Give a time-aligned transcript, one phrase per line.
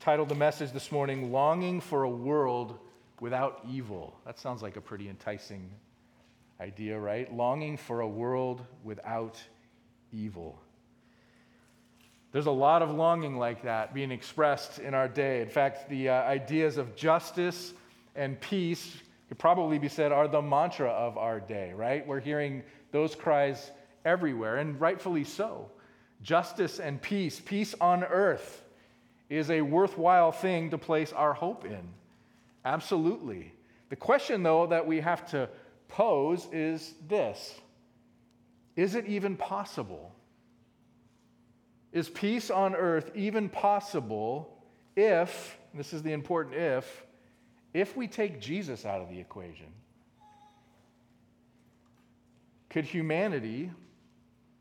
[0.00, 2.78] titled the message this morning, Longing for a World
[3.20, 4.18] Without Evil.
[4.24, 5.70] That sounds like a pretty enticing
[6.58, 7.30] idea, right?
[7.30, 9.38] Longing for a world without
[10.10, 10.58] evil.
[12.32, 15.42] There's a lot of longing like that being expressed in our day.
[15.42, 17.74] In fact, the uh, ideas of justice
[18.16, 18.96] and peace
[19.28, 22.06] could probably be said are the mantra of our day, right?
[22.06, 23.70] We're hearing those cries
[24.06, 25.70] everywhere, and rightfully so.
[26.22, 28.62] Justice and peace, peace on earth,
[29.30, 31.88] is a worthwhile thing to place our hope in.
[32.64, 33.54] Absolutely.
[33.88, 35.48] The question, though, that we have to
[35.88, 37.54] pose is this
[38.76, 40.12] Is it even possible?
[41.92, 44.62] Is peace on earth even possible
[44.94, 47.04] if, this is the important if,
[47.74, 49.66] if we take Jesus out of the equation?
[52.68, 53.72] Could humanity,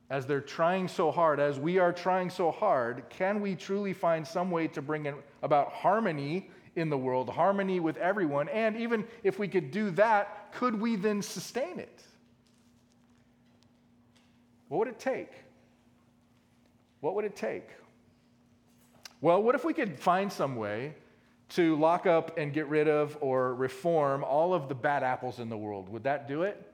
[0.09, 4.27] as they're trying so hard, as we are trying so hard, can we truly find
[4.27, 8.49] some way to bring about harmony in the world, harmony with everyone?
[8.49, 12.01] And even if we could do that, could we then sustain it?
[14.67, 15.31] What would it take?
[17.01, 17.69] What would it take?
[19.21, 20.95] Well, what if we could find some way
[21.49, 25.49] to lock up and get rid of or reform all of the bad apples in
[25.49, 25.89] the world?
[25.89, 26.68] Would that do it?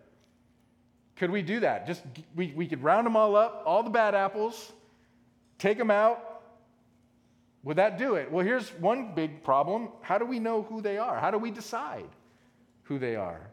[1.16, 1.88] Could we do that?
[1.88, 2.04] Just
[2.36, 4.74] we, we could round them all up, all the bad apples,
[5.58, 6.42] take them out.
[7.64, 8.32] Would that do it?
[8.32, 9.90] Well, here's one big problem.
[10.02, 11.20] How do we know who they are?
[11.20, 12.10] How do we decide
[12.84, 13.50] who they are?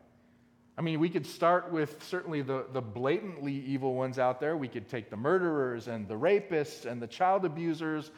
[0.77, 4.57] I mean, we could start with certainly the, the blatantly evil ones out there.
[4.57, 8.11] We could take the murderers and the rapists and the child abusers,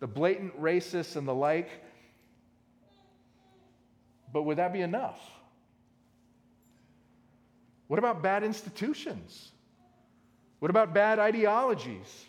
[0.00, 1.68] the blatant racists and the like.
[4.32, 5.20] But would that be enough?
[7.90, 9.50] What about bad institutions?
[10.60, 12.24] What about bad ideologies?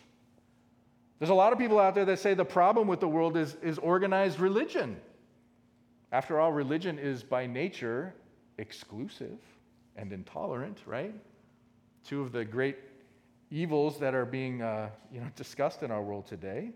[1.20, 3.54] There's a lot of people out there that say the problem with the world is,
[3.62, 5.00] is organized religion.
[6.10, 8.12] After all, religion is by nature
[8.58, 9.38] exclusive
[9.94, 11.14] and intolerant, right?
[12.04, 12.78] Two of the great
[13.52, 16.70] evils that are being uh, you know, discussed in our world today.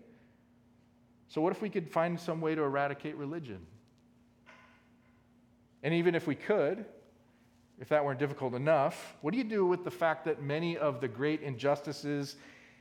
[1.27, 3.59] So, what if we could find some way to eradicate religion?
[5.83, 6.85] And even if we could,
[7.79, 10.99] if that weren't difficult enough, what do you do with the fact that many of
[10.99, 12.37] the great injustices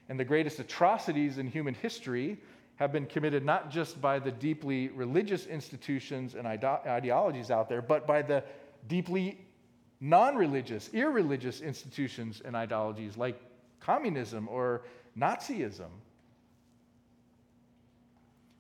[0.09, 2.39] and the greatest atrocities in human history
[2.77, 8.07] have been committed not just by the deeply religious institutions and ideologies out there, but
[8.07, 8.43] by the
[8.87, 9.39] deeply
[10.01, 13.41] non religious, irreligious institutions and ideologies like
[13.81, 14.83] communism or
[15.19, 15.89] Nazism.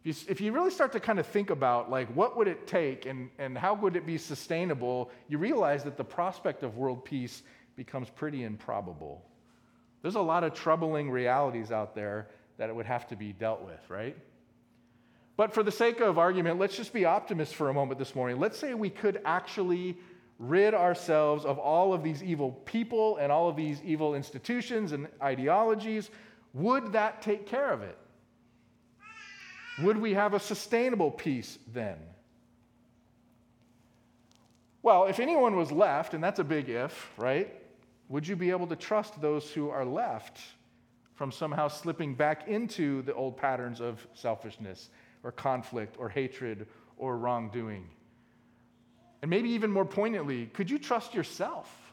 [0.06, 3.28] If you really start to kind of think about like what would it take and,
[3.38, 7.42] and how would it be sustainable, you realize that the prospect of world peace
[7.74, 9.24] becomes pretty improbable.
[10.02, 13.64] There's a lot of troubling realities out there that it would have to be dealt
[13.64, 14.16] with, right?
[15.36, 18.38] But for the sake of argument, let's just be optimists for a moment this morning.
[18.38, 19.98] Let's say we could actually
[20.38, 25.08] rid ourselves of all of these evil people and all of these evil institutions and
[25.20, 26.10] ideologies,
[26.54, 27.98] would that take care of it?
[29.78, 31.98] Would we have a sustainable peace then?
[34.82, 37.52] Well, if anyone was left, and that's a big if, right?
[38.08, 40.38] Would you be able to trust those who are left
[41.14, 44.90] from somehow slipping back into the old patterns of selfishness
[45.24, 47.88] or conflict or hatred or wrongdoing?
[49.22, 51.85] And maybe even more poignantly, could you trust yourself?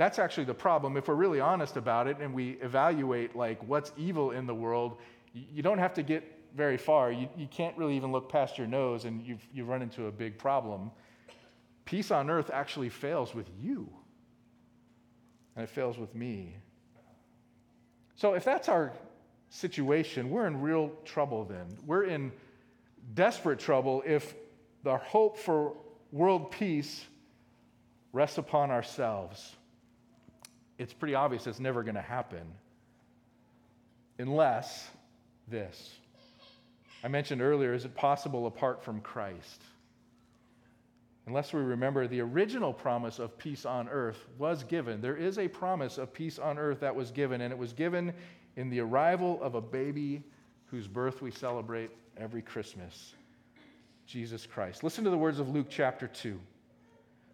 [0.00, 0.96] That's actually the problem.
[0.96, 4.96] If we're really honest about it and we evaluate like what's evil in the world,
[5.34, 6.24] you don't have to get
[6.56, 7.12] very far.
[7.12, 10.10] You, you can't really even look past your nose and you've, you run into a
[10.10, 10.90] big problem.
[11.84, 13.90] Peace on earth actually fails with you,
[15.54, 16.56] and it fails with me.
[18.14, 18.94] So if that's our
[19.50, 21.76] situation, we're in real trouble then.
[21.84, 22.32] We're in
[23.12, 24.34] desperate trouble if
[24.82, 25.76] the hope for
[26.10, 27.04] world peace
[28.14, 29.56] rests upon ourselves.
[30.80, 32.40] It's pretty obvious it's never going to happen
[34.18, 34.88] unless
[35.46, 35.92] this.
[37.04, 39.62] I mentioned earlier is it possible apart from Christ?
[41.26, 45.02] Unless we remember the original promise of peace on earth was given.
[45.02, 48.14] There is a promise of peace on earth that was given, and it was given
[48.56, 50.22] in the arrival of a baby
[50.70, 53.12] whose birth we celebrate every Christmas
[54.06, 54.82] Jesus Christ.
[54.82, 56.40] Listen to the words of Luke chapter 2.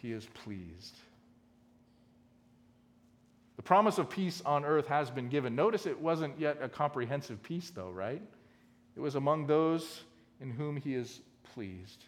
[0.00, 0.96] he is pleased.
[3.56, 5.54] The promise of peace on earth has been given.
[5.54, 8.22] Notice it wasn't yet a comprehensive peace, though, right?
[8.96, 10.02] It was among those
[10.40, 11.20] in whom he is
[11.54, 12.04] pleased.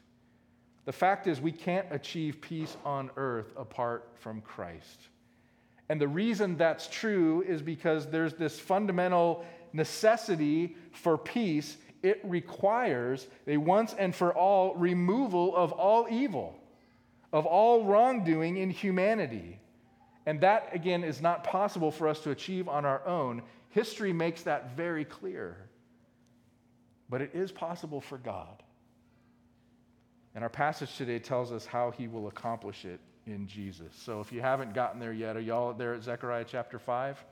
[0.85, 5.09] The fact is, we can't achieve peace on earth apart from Christ.
[5.89, 9.45] And the reason that's true is because there's this fundamental
[9.75, 11.77] necessity for peace.
[12.03, 16.59] It requires a once and for all removal of all evil,
[17.33, 19.59] of all wrongdoing in humanity.
[20.27, 23.43] And that, again, is not possible for us to achieve on our own.
[23.71, 25.57] History makes that very clear.
[27.09, 28.63] But it is possible for God.
[30.35, 33.93] And our passage today tells us how he will accomplish it in Jesus.
[33.95, 37.23] So if you haven't gotten there yet, are y'all there at Zechariah chapter 5?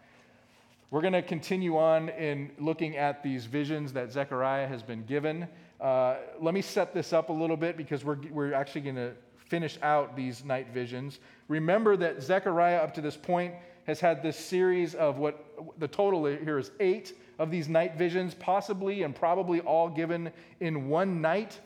[0.91, 5.47] We're going to continue on in looking at these visions that Zechariah has been given.
[5.81, 9.13] Uh, let me set this up a little bit because we're, we're actually going to
[9.51, 11.19] finish out these night visions.
[11.49, 13.53] Remember that Zechariah, up to this point,
[13.87, 15.45] has had this series of what
[15.79, 20.31] the total here is eight of these night visions, possibly and probably all given
[20.61, 21.59] in one night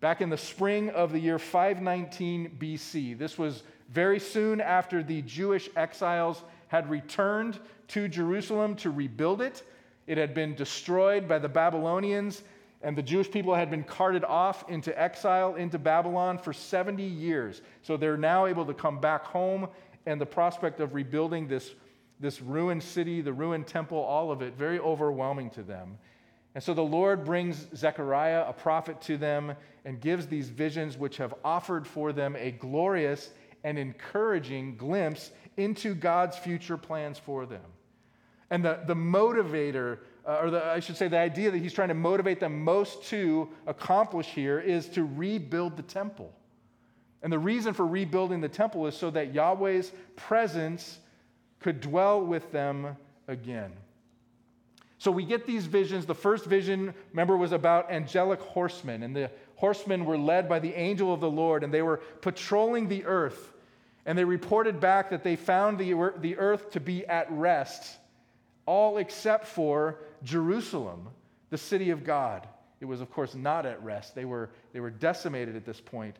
[0.00, 3.16] back in the spring of the year 519 BC.
[3.16, 9.62] This was very soon after the Jewish exiles had returned to Jerusalem to rebuild it.
[10.08, 12.42] It had been destroyed by the Babylonians
[12.82, 17.60] and the Jewish people had been carted off into exile into Babylon for 70 years.
[17.82, 19.68] So they're now able to come back home,
[20.06, 21.74] and the prospect of rebuilding this,
[22.20, 25.98] this ruined city, the ruined temple, all of it, very overwhelming to them.
[26.54, 29.54] And so the Lord brings Zechariah, a prophet, to them
[29.84, 33.30] and gives these visions, which have offered for them a glorious
[33.62, 37.60] and encouraging glimpse into God's future plans for them.
[38.50, 39.98] And the, the motivator
[40.30, 43.02] uh, or the, I should say, the idea that he's trying to motivate them most
[43.06, 46.32] to accomplish here is to rebuild the temple.
[47.22, 51.00] And the reason for rebuilding the temple is so that Yahweh's presence
[51.58, 52.96] could dwell with them
[53.26, 53.72] again.
[54.98, 56.06] So we get these visions.
[56.06, 60.74] The first vision, remember, was about angelic horsemen, and the horsemen were led by the
[60.74, 63.52] angel of the Lord, and they were patrolling the earth.
[64.06, 67.98] And they reported back that they found the, the earth to be at rest,
[68.70, 71.08] all except for Jerusalem,
[71.50, 72.46] the city of God.
[72.80, 74.14] It was, of course, not at rest.
[74.14, 76.14] They were, they were decimated at this point.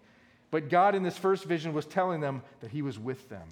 [0.51, 3.47] But God, in this first vision, was telling them that He was with them.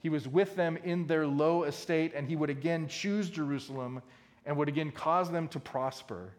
[0.00, 4.00] He was with them in their low estate, and He would again choose Jerusalem
[4.46, 6.32] and would again cause them to prosper.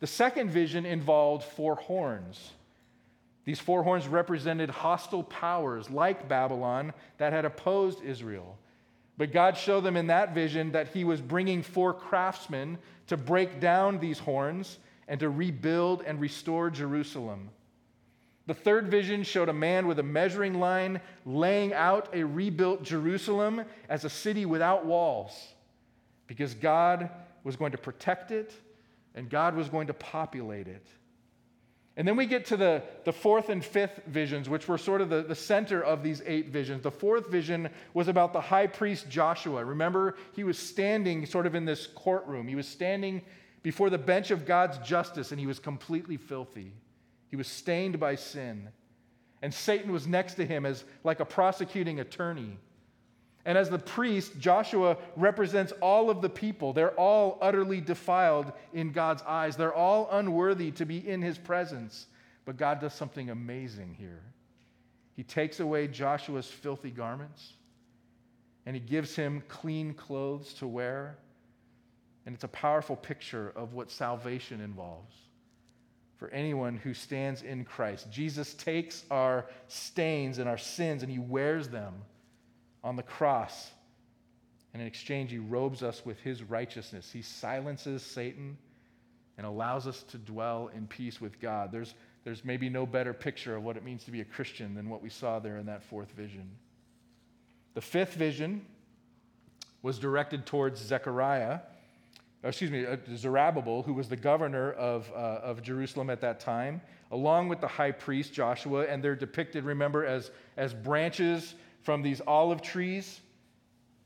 [0.00, 2.50] The second vision involved four horns.
[3.46, 8.58] These four horns represented hostile powers like Babylon that had opposed Israel.
[9.16, 13.60] But God showed them in that vision that He was bringing four craftsmen to break
[13.60, 17.50] down these horns and to rebuild and restore Jerusalem.
[18.46, 23.64] The third vision showed a man with a measuring line laying out a rebuilt Jerusalem
[23.88, 25.32] as a city without walls
[26.26, 27.08] because God
[27.42, 28.52] was going to protect it
[29.14, 30.86] and God was going to populate it.
[31.96, 35.08] And then we get to the, the fourth and fifth visions, which were sort of
[35.08, 36.82] the, the center of these eight visions.
[36.82, 39.64] The fourth vision was about the high priest Joshua.
[39.64, 42.48] Remember, he was standing sort of in this courtroom.
[42.48, 43.22] He was standing
[43.62, 46.72] before the bench of God's justice, and he was completely filthy.
[47.28, 48.68] He was stained by sin.
[49.40, 52.58] And Satan was next to him as like a prosecuting attorney.
[53.46, 56.72] And as the priest, Joshua represents all of the people.
[56.72, 59.56] They're all utterly defiled in God's eyes.
[59.56, 62.06] They're all unworthy to be in his presence.
[62.46, 64.22] But God does something amazing here.
[65.14, 67.52] He takes away Joshua's filthy garments
[68.66, 71.18] and he gives him clean clothes to wear.
[72.24, 75.14] And it's a powerful picture of what salvation involves
[76.16, 78.10] for anyone who stands in Christ.
[78.10, 81.92] Jesus takes our stains and our sins and he wears them
[82.84, 83.70] on the cross.
[84.72, 87.10] And in exchange, he robes us with his righteousness.
[87.10, 88.58] He silences Satan
[89.38, 91.72] and allows us to dwell in peace with God.
[91.72, 94.88] There's, there's maybe no better picture of what it means to be a Christian than
[94.88, 96.48] what we saw there in that fourth vision.
[97.74, 98.64] The fifth vision
[99.82, 101.60] was directed towards Zechariah,
[102.44, 106.80] excuse me, uh, Zerubbabel, who was the governor of, uh, of Jerusalem at that time,
[107.10, 112.20] along with the high priest Joshua, and they're depicted, remember, as, as branches from these
[112.26, 113.20] olive trees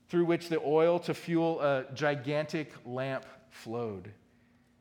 [0.08, 4.10] through which the oil to fuel a gigantic lamp flowed.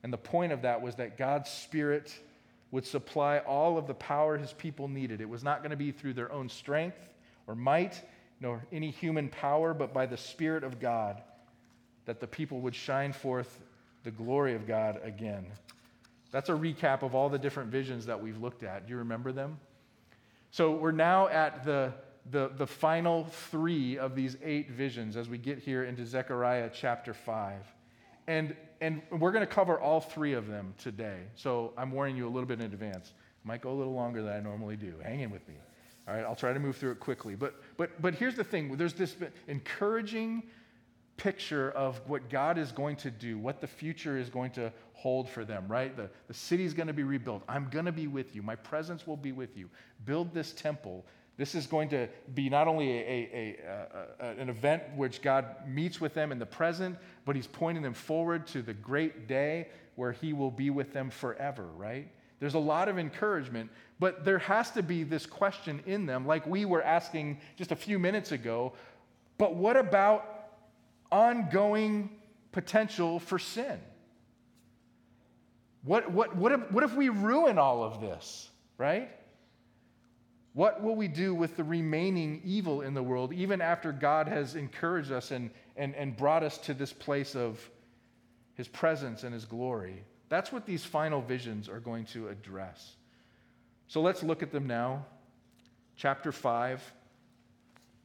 [0.04, 2.14] And the point of that was that God's Spirit
[2.72, 5.22] would supply all of the power his people needed.
[5.22, 7.10] It was not going to be through their own strength
[7.46, 8.02] or might,
[8.42, 11.22] nor any human power, but by the Spirit of God
[12.06, 13.60] that the people would shine forth
[14.04, 15.46] the glory of God again.
[16.32, 18.86] That's a recap of all the different visions that we've looked at.
[18.86, 19.60] Do you remember them?
[20.52, 21.94] So we're now at the,
[22.32, 27.14] the, the final three of these eight visions as we get here into Zechariah chapter
[27.14, 27.62] 5.
[28.28, 31.20] And, and we're going to cover all three of them today.
[31.36, 33.14] So I'm warning you a little bit in advance.
[33.44, 34.94] Might go a little longer than I normally do.
[35.02, 35.56] Hang in with me.
[36.08, 37.36] All right, I'll try to move through it quickly.
[37.36, 39.16] But, but, but here's the thing there's this
[39.48, 40.44] encouraging
[41.18, 45.28] picture of what God is going to do, what the future is going to hold
[45.28, 45.96] for them, right?
[45.98, 47.44] The, the city's going to be rebuilt.
[47.50, 48.42] I'm going to be with you.
[48.42, 49.70] My presence will be with you.
[50.06, 51.06] Build this temple.
[51.38, 56.02] This is going to be not only a, a, a, an event which God meets
[56.02, 60.12] with them in the present, but He's pointing them forward to the great day where
[60.12, 62.08] He will be with them forever, right?
[62.40, 66.46] There's a lot of encouragement, but there has to be this question in them, like
[66.46, 68.74] we were asking just a few minutes ago.
[69.38, 70.38] But what about
[71.12, 72.10] ongoing
[72.52, 73.80] potential for sin.
[75.84, 79.10] What, what, what, if, what if we ruin all of this, right?
[80.58, 84.56] What will we do with the remaining evil in the world, even after God has
[84.56, 87.60] encouraged us and, and, and brought us to this place of
[88.56, 90.04] His presence and His glory?
[90.30, 92.96] That's what these final visions are going to address.
[93.88, 95.06] So let's look at them now.
[95.96, 96.82] Chapter 5,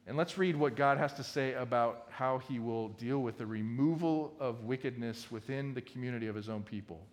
[0.05, 3.47] and let's read what God has to say about how he will deal with the
[3.47, 7.03] removal of wickedness within the community of his own people.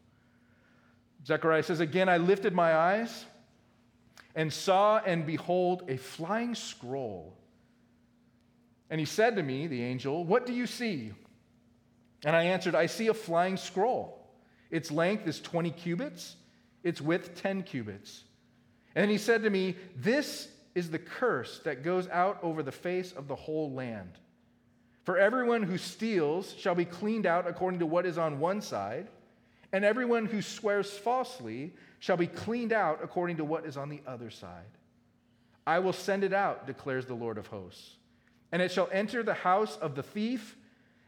[1.26, 3.24] Zechariah says, Again, I lifted my eyes
[4.40, 7.36] and saw and behold a flying scroll.
[8.88, 11.12] And he said to me, the angel, What do you see?
[12.24, 14.18] And I answered, I see a flying scroll.
[14.70, 16.36] Its length is 20 cubits,
[16.82, 18.24] its width 10 cubits.
[18.94, 23.12] And he said to me, This is the curse that goes out over the face
[23.12, 24.12] of the whole land.
[25.04, 29.08] For everyone who steals shall be cleaned out according to what is on one side,
[29.72, 34.00] and everyone who swears falsely shall be cleaned out according to what is on the
[34.06, 34.64] other side.
[35.66, 37.96] I will send it out, declares the Lord of hosts,
[38.52, 40.56] and it shall enter the house of the thief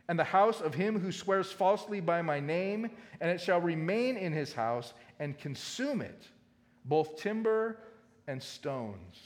[0.08, 2.90] and the house of him who swears falsely by my name,
[3.20, 6.28] and it shall remain in his house and consume it,
[6.84, 7.78] both timber
[8.26, 9.16] and stones.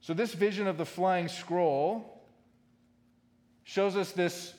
[0.00, 2.22] So, this vision of the flying scroll
[3.64, 4.54] shows us this,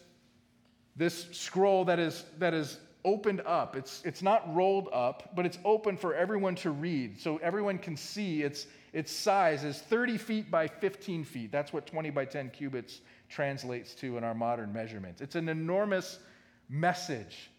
[0.96, 3.76] this scroll that is, that is opened up.
[3.76, 7.20] It's, it's not rolled up, but it's open for everyone to read.
[7.20, 11.52] So, everyone can see its, its size is 30 feet by 15 feet.
[11.52, 15.22] That's what 20 by 10 cubits translates to in our modern measurements.
[15.22, 16.20] It's an enormous
[16.70, 17.50] message.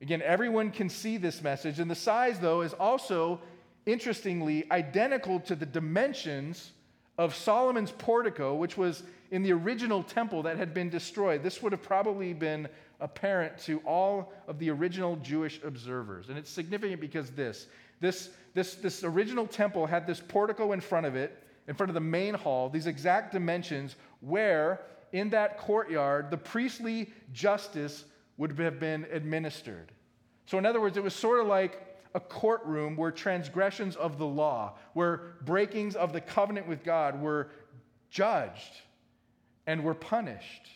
[0.00, 1.78] Again, everyone can see this message.
[1.78, 3.40] And the size, though, is also,
[3.86, 6.72] interestingly, identical to the dimensions
[7.18, 11.42] of Solomon's portico, which was in the original temple that had been destroyed.
[11.42, 12.68] This would have probably been
[13.00, 16.28] apparent to all of the original Jewish observers.
[16.28, 17.66] And it's significant because this,
[18.00, 21.94] this, this, this original temple had this portico in front of it, in front of
[21.94, 24.80] the main hall, these exact dimensions, where
[25.12, 28.04] in that courtyard the priestly justice
[28.36, 29.92] would have been administered.
[30.46, 34.26] So, in other words, it was sort of like a courtroom where transgressions of the
[34.26, 37.50] law, where breakings of the covenant with God were
[38.10, 38.80] judged
[39.66, 40.68] and were punished.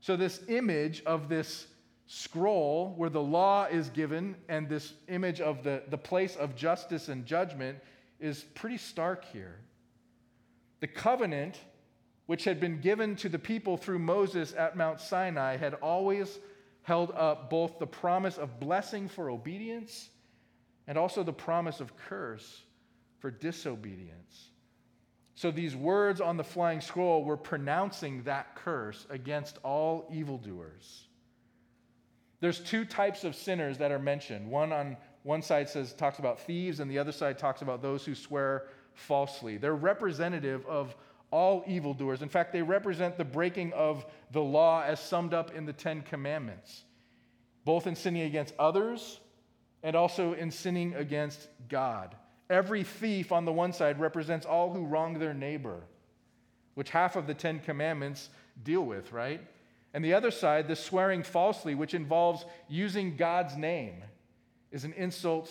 [0.00, 1.66] So, this image of this
[2.06, 7.08] scroll where the law is given and this image of the, the place of justice
[7.08, 7.78] and judgment
[8.18, 9.60] is pretty stark here.
[10.80, 11.58] The covenant,
[12.26, 16.38] which had been given to the people through Moses at Mount Sinai, had always
[16.82, 20.08] held up both the promise of blessing for obedience
[20.88, 22.62] and also the promise of curse
[23.20, 24.48] for disobedience.
[25.34, 31.04] So these words on the flying scroll were pronouncing that curse against all evildoers.
[32.40, 34.50] There's two types of sinners that are mentioned.
[34.50, 38.04] One on one side says talks about thieves and the other side talks about those
[38.04, 39.58] who swear falsely.
[39.58, 40.96] They're representative of
[41.30, 42.22] all evildoers.
[42.22, 46.02] In fact, they represent the breaking of the law as summed up in the 10
[46.02, 46.84] commandments,
[47.64, 49.20] both in sinning against others
[49.82, 52.14] and also in sinning against God.
[52.50, 55.80] Every thief on the one side represents all who wrong their neighbor,
[56.74, 58.30] which half of the Ten Commandments
[58.62, 59.40] deal with, right?
[59.94, 64.02] And the other side, the swearing falsely, which involves using God's name,
[64.70, 65.50] is an insult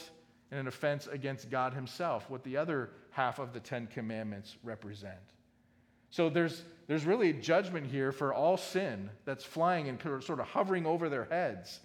[0.52, 5.16] and an offense against God Himself, what the other half of the Ten Commandments represent.
[6.10, 10.48] So there's, there's really a judgment here for all sin that's flying and sort of
[10.48, 11.80] hovering over their heads.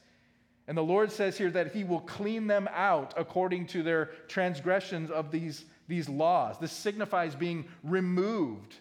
[0.68, 5.10] And the Lord says here that He will clean them out according to their transgressions
[5.10, 6.58] of these, these laws.
[6.58, 8.76] This signifies being removed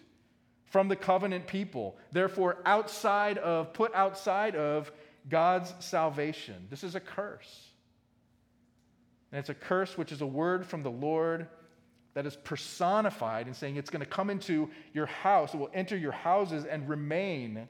[0.66, 4.90] from the covenant people, therefore, outside of, put outside of
[5.28, 6.66] God's salvation.
[6.70, 7.68] This is a curse.
[9.30, 11.46] And it's a curse which is a word from the Lord
[12.14, 15.96] that is personified in saying it's going to come into your house, it will enter
[15.96, 17.68] your houses and remain,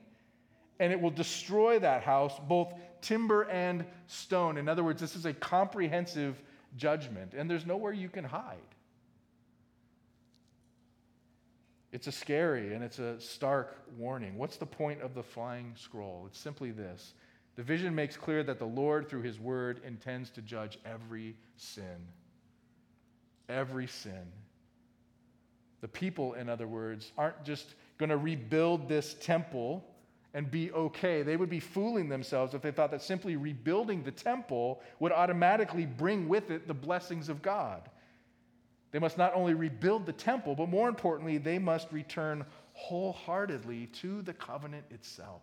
[0.81, 4.57] and it will destroy that house, both timber and stone.
[4.57, 6.41] In other words, this is a comprehensive
[6.77, 8.57] judgment, and there's nowhere you can hide.
[11.93, 14.39] It's a scary and it's a stark warning.
[14.39, 16.25] What's the point of the flying scroll?
[16.27, 17.13] It's simply this
[17.55, 22.09] the vision makes clear that the Lord, through his word, intends to judge every sin.
[23.49, 24.33] Every sin.
[25.83, 29.85] The people, in other words, aren't just going to rebuild this temple
[30.35, 31.23] and be okay.
[31.23, 35.87] They would be fooling themselves if they thought that simply rebuilding the temple would automatically
[35.87, 37.89] bring with it the blessings of God.
[38.93, 44.23] They must not only rebuild the temple, but more importantly, they must return wholeheartedly to
[44.23, 45.43] the covenant itself.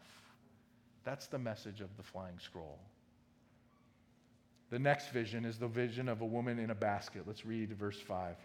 [1.04, 2.80] That's the message of the flying scroll.
[4.70, 7.24] The next vision is the vision of a woman in a basket.
[7.26, 8.36] Let's read verse 5.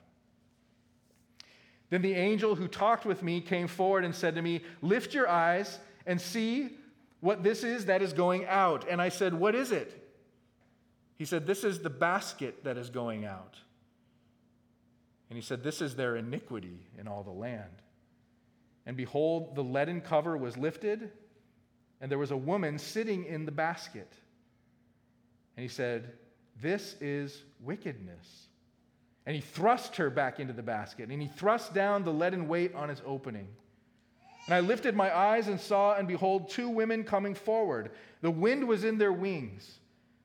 [1.90, 5.28] Then the angel who talked with me came forward and said to me, Lift your
[5.28, 6.70] eyes and see
[7.20, 8.86] what this is that is going out.
[8.88, 10.00] And I said, What is it?
[11.16, 13.56] He said, This is the basket that is going out.
[15.30, 17.82] And he said, This is their iniquity in all the land.
[18.86, 21.10] And behold, the leaden cover was lifted
[22.00, 24.12] and there was a woman sitting in the basket.
[25.56, 26.12] And he said,
[26.60, 28.48] This is wickedness.
[29.24, 32.74] And he thrust her back into the basket, and he thrust down the leaden weight
[32.74, 33.48] on its opening.
[34.46, 37.92] And I lifted my eyes and saw, and behold, two women coming forward.
[38.20, 39.78] The wind was in their wings.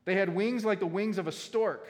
[0.05, 1.87] They had wings like the wings of a stork,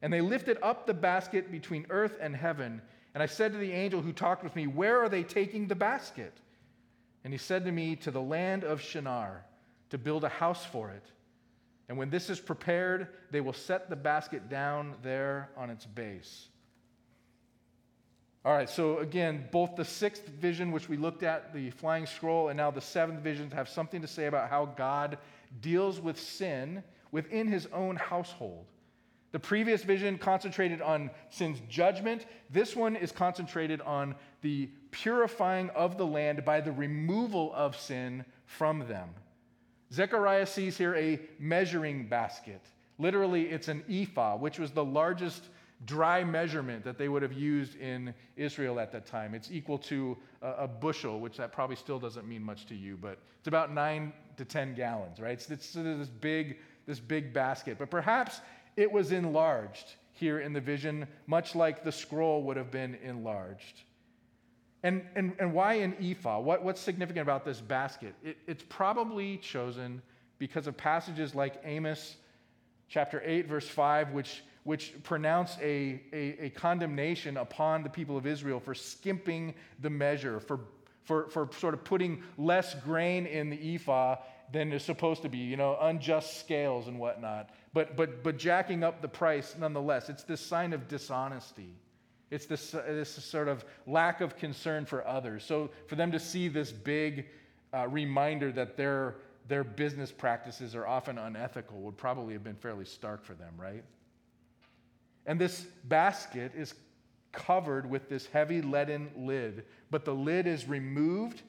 [0.00, 2.82] and they lifted up the basket between earth and heaven.
[3.14, 5.74] And I said to the angel who talked with me, Where are they taking the
[5.74, 6.32] basket?
[7.24, 9.44] And he said to me, To the land of Shinar,
[9.90, 11.04] to build a house for it.
[11.88, 16.48] And when this is prepared, they will set the basket down there on its base.
[18.44, 22.48] All right, so again, both the sixth vision, which we looked at, the flying scroll,
[22.48, 25.18] and now the seventh vision have something to say about how God
[25.60, 28.66] deals with sin within his own household.
[29.30, 32.26] The previous vision concentrated on sin's judgment.
[32.50, 38.24] This one is concentrated on the purifying of the land by the removal of sin
[38.44, 39.08] from them.
[39.92, 42.60] Zechariah sees here a measuring basket.
[42.98, 45.44] Literally, it's an ephah, which was the largest
[45.84, 49.34] dry measurement that they would have used in Israel at that time.
[49.34, 52.96] It's equal to a, a, bushel, which that probably still doesn't mean much to you,
[52.96, 55.32] but it's about nine to 10 gallons, right?
[55.32, 57.78] It's, it's this big, this big basket.
[57.78, 58.40] But perhaps
[58.76, 63.82] it was enlarged here in the vision, much like the scroll would have been enlarged.
[64.84, 66.40] And, and, and why an ephah?
[66.40, 68.14] What, what's significant about this basket?
[68.22, 70.02] It, it's probably chosen
[70.38, 72.16] because of passages like Amos
[72.88, 78.26] chapter 8, verse 5, which, which pronounce a, a, a condemnation upon the people of
[78.26, 80.60] Israel for skimping the measure, for,
[81.02, 84.16] for, for sort of putting less grain in the ephah
[84.52, 88.84] than is supposed to be, you know, unjust scales and whatnot, but, but, but jacking
[88.84, 90.08] up the price nonetheless.
[90.08, 91.74] It's this sign of dishonesty.
[92.30, 95.44] It's this, this sort of lack of concern for others.
[95.44, 97.26] So for them to see this big
[97.74, 99.16] uh, reminder that their,
[99.48, 103.84] their business practices are often unethical would probably have been fairly stark for them, right?
[105.26, 106.74] And this basket is
[107.32, 111.42] covered with this heavy leaden lid, but the lid is removed,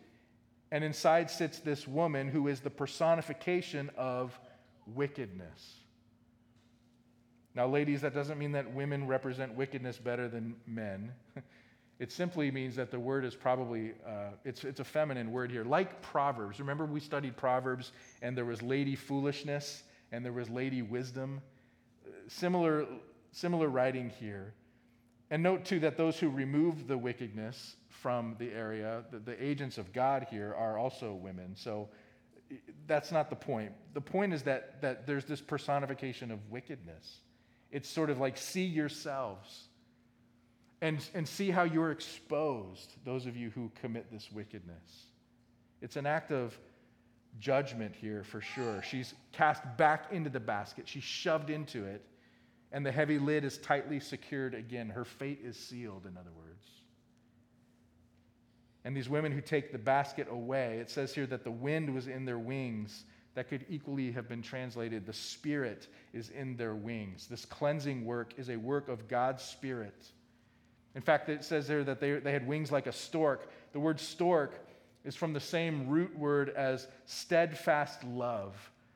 [0.71, 4.39] and inside sits this woman who is the personification of
[4.87, 5.79] wickedness.
[7.55, 11.11] Now, ladies, that doesn't mean that women represent wickedness better than men.
[11.99, 15.63] It simply means that the word is probably, uh, it's, it's a feminine word here.
[15.63, 16.59] Like Proverbs.
[16.59, 21.41] Remember we studied Proverbs and there was lady foolishness and there was lady wisdom?
[22.27, 22.87] Similar,
[23.33, 24.53] similar writing here.
[25.29, 29.77] And note too that those who remove the wickedness from the area, the, the agents
[29.77, 31.55] of God here, are also women.
[31.55, 31.89] So
[32.87, 33.71] that's not the point.
[33.93, 37.19] The point is that, that there's this personification of wickedness.
[37.71, 39.67] It's sort of like see yourselves
[40.81, 45.07] and, and see how you're exposed, those of you who commit this wickedness.
[45.81, 46.57] It's an act of
[47.39, 48.83] judgment here for sure.
[48.83, 52.05] She's cast back into the basket, she's shoved into it,
[52.73, 54.89] and the heavy lid is tightly secured again.
[54.89, 56.65] Her fate is sealed, in other words.
[58.83, 62.07] And these women who take the basket away, it says here that the wind was
[62.07, 63.05] in their wings
[63.35, 67.27] that could equally have been translated the Spirit is in their wings.
[67.27, 70.05] This cleansing work is a work of God's Spirit.
[70.95, 73.49] In fact, it says there that they, they had wings like a stork.
[73.71, 74.67] The word stork
[75.05, 78.55] is from the same root word as steadfast love.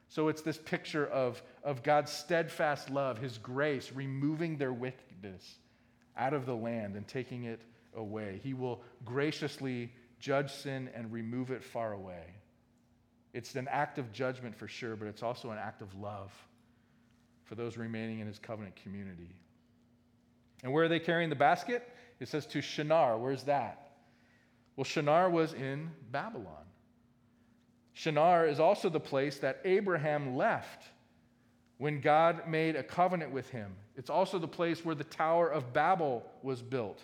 [0.09, 5.55] So it's this picture of, of God's steadfast love, His grace, removing their wickedness
[6.17, 7.61] out of the land and taking it
[7.95, 8.39] away.
[8.43, 12.23] He will graciously judge sin and remove it far away.
[13.33, 16.31] It's an act of judgment for sure, but it's also an act of love
[17.43, 19.35] for those remaining in his covenant community.
[20.63, 21.87] And where are they carrying the basket?
[22.19, 23.17] It says to Shinar.
[23.17, 23.91] Where's that?
[24.75, 26.65] Well, Shinar was in Babylon.
[27.97, 30.83] Shinar is also the place that Abraham left
[31.79, 33.73] when God made a covenant with him.
[33.95, 37.01] It's also the place where the Tower of Babel was built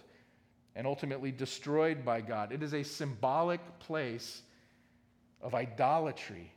[0.76, 2.52] and ultimately destroyed by God.
[2.52, 4.44] It is a symbolic place
[5.42, 6.54] of idolatry.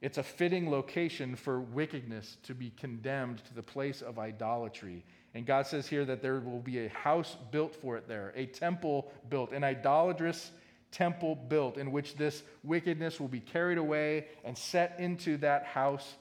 [0.00, 5.04] It's a fitting location for wickedness to be condemned to the place of idolatry.
[5.34, 8.46] And God says here that there will be a house built for it there, a
[8.46, 10.52] temple built, an idolatrous
[10.96, 16.16] temple built, in which this wickedness will be carried away and set into that house.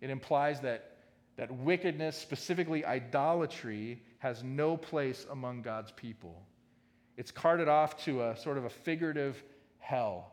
[0.00, 0.96] It implies that,
[1.36, 6.42] that wickedness, specifically idolatry, has no place among God's people.
[7.16, 9.40] It's carted off to a sort of a figurative
[9.78, 10.32] hell.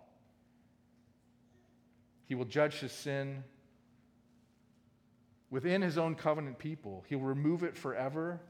[2.26, 3.44] He will judge his sin
[5.52, 7.06] within his own covenant people.
[7.10, 8.42] He'll remove it forever,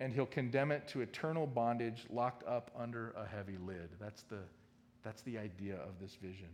[0.00, 3.88] and he'll condemn it to eternal bondage locked up under a heavy lid.
[4.00, 4.40] That's the,
[5.02, 6.48] that's the idea of this vision.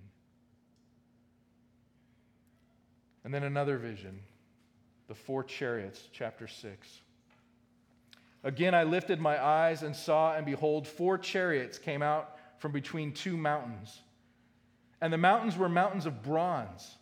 [3.24, 4.20] And then another vision
[5.08, 6.88] the four chariots, chapter 6.
[8.44, 13.12] Again, I lifted my eyes and saw, and behold, four chariots came out from between
[13.12, 14.00] two mountains.
[15.02, 16.96] And the mountains were mountains of bronze.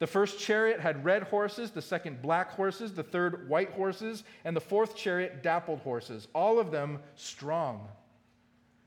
[0.00, 4.56] The first chariot had red horses, the second black horses, the third white horses, and
[4.56, 7.86] the fourth chariot dappled horses, all of them strong.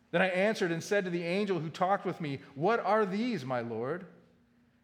[0.10, 3.46] Then I answered and said to the angel who talked with me, What are these,
[3.46, 4.06] my Lord?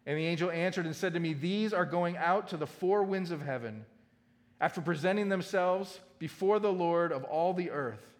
[0.06, 3.02] And the angel answered and said to me, These are going out to the four
[3.02, 3.84] winds of heaven
[4.60, 8.14] after presenting themselves before the Lord of all the earth.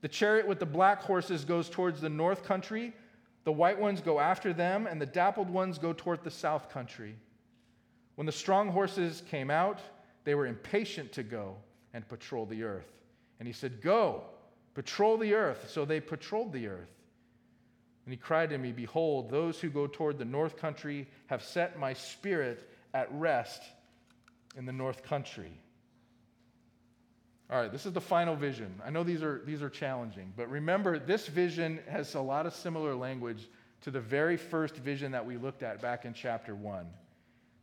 [0.00, 2.94] The chariot with the black horses goes towards the north country,
[3.44, 7.14] the white ones go after them, and the dappled ones go toward the south country.
[8.18, 9.78] When the strong horses came out,
[10.24, 11.54] they were impatient to go
[11.94, 12.90] and patrol the earth.
[13.38, 14.24] And he said, Go,
[14.74, 15.70] patrol the earth.
[15.70, 16.90] So they patrolled the earth.
[18.04, 21.78] And he cried to me, Behold, those who go toward the north country have set
[21.78, 23.62] my spirit at rest
[24.56, 25.52] in the north country.
[27.48, 28.82] All right, this is the final vision.
[28.84, 32.52] I know these are, these are challenging, but remember, this vision has a lot of
[32.52, 33.48] similar language
[33.82, 36.84] to the very first vision that we looked at back in chapter 1.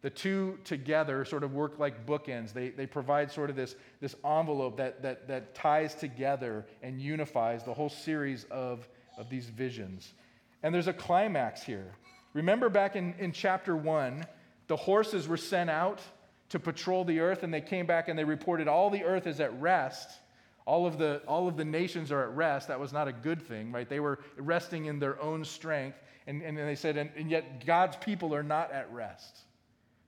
[0.05, 2.53] The two together sort of work like bookends.
[2.53, 7.63] They, they provide sort of this, this envelope that, that, that ties together and unifies
[7.63, 8.87] the whole series of,
[9.17, 10.13] of these visions.
[10.61, 11.91] And there's a climax here.
[12.33, 14.23] Remember back in, in chapter 1,
[14.67, 16.01] the horses were sent out
[16.49, 19.39] to patrol the earth, and they came back and they reported all the earth is
[19.39, 20.19] at rest.
[20.67, 22.67] All of, the, all of the nations are at rest.
[22.67, 23.89] That was not a good thing, right?
[23.89, 25.97] They were resting in their own strength.
[26.27, 29.44] And, and they said, and, and yet God's people are not at rest.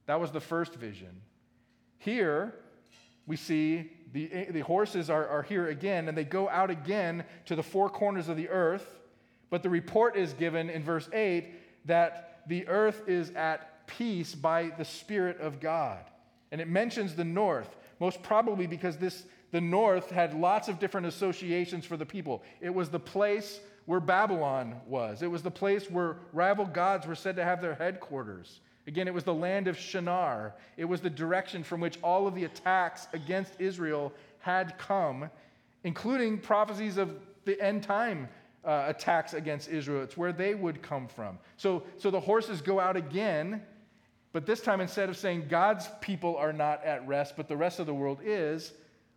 [0.07, 1.21] That was the first vision.
[1.99, 2.53] Here,
[3.27, 7.55] we see the, the horses are, are here again, and they go out again to
[7.55, 8.99] the four corners of the earth.
[9.49, 14.71] But the report is given in verse 8 that the earth is at peace by
[14.77, 15.99] the Spirit of God.
[16.51, 21.07] And it mentions the north, most probably because this, the north had lots of different
[21.07, 22.43] associations for the people.
[22.61, 27.15] It was the place where Babylon was, it was the place where rival gods were
[27.15, 28.59] said to have their headquarters.
[28.87, 30.55] Again, it was the land of Shinar.
[30.77, 35.29] It was the direction from which all of the attacks against Israel had come,
[35.83, 38.29] including prophecies of the end time
[38.65, 40.03] uh, attacks against Israel.
[40.03, 41.37] It's where they would come from.
[41.57, 43.61] So, so the horses go out again
[44.37, 47.79] but this time, instead of saying God's people are not at rest, but the rest
[47.79, 48.73] of the world is,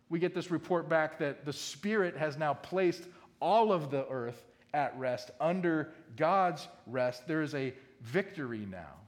[0.09, 3.03] we get this report back that the Spirit has now placed
[3.39, 7.27] all of the earth at rest under God's rest.
[7.27, 9.00] There is a victory now.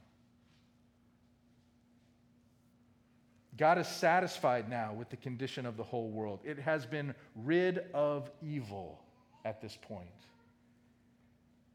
[3.56, 6.40] God is satisfied now with the condition of the whole world.
[6.44, 9.00] It has been rid of evil
[9.44, 10.08] at this point.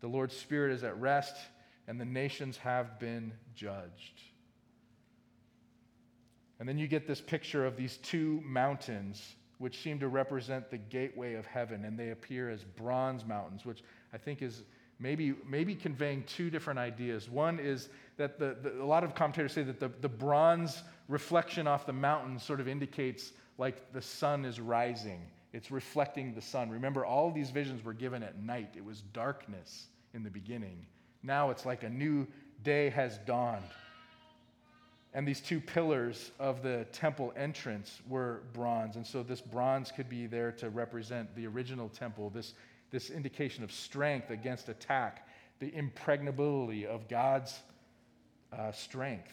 [0.02, 1.36] The Lord's Spirit is at rest,
[1.88, 4.22] and the nations have been judged.
[6.60, 10.78] And then you get this picture of these two mountains, which seem to represent the
[10.78, 14.63] gateway of heaven, and they appear as bronze mountains, which I think is
[15.00, 17.30] maybe, maybe conveying two different ideas.
[17.30, 21.68] One is that the, the, a lot of commentators say that the, the bronze reflection
[21.68, 25.22] off the mountain sort of indicates like the sun is rising.
[25.54, 26.70] It's reflecting the sun.
[26.70, 28.70] Remember, all these visions were given at night.
[28.76, 30.86] It was darkness in the beginning.
[31.24, 32.28] Now it's like a new
[32.64, 33.64] day has dawned.
[35.14, 38.96] And these two pillars of the temple entrance were bronze.
[38.96, 42.54] And so this bronze could be there to represent the original temple, this,
[42.91, 45.28] this indication of strength against attack,
[45.60, 47.60] the impregnability of God's
[48.52, 49.32] uh, strength.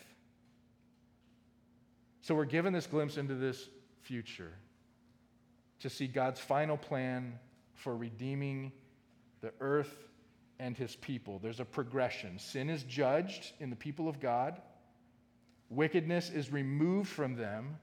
[2.20, 3.68] So we're given this glimpse into this
[4.02, 4.52] future
[5.80, 7.38] to see God's final plan
[7.74, 8.72] for redeeming
[9.40, 10.08] the earth
[10.58, 11.38] and his people.
[11.38, 12.38] There's a progression.
[12.38, 14.60] Sin is judged in the people of God,
[15.70, 17.76] wickedness is removed from them.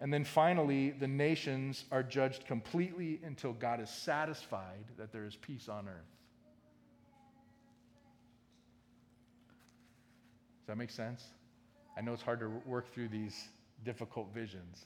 [0.00, 5.36] And then finally, the nations are judged completely until God is satisfied that there is
[5.36, 6.16] peace on earth.
[10.60, 11.24] Does that make sense?
[11.96, 13.48] I know it's hard to work through these
[13.84, 14.84] difficult visions.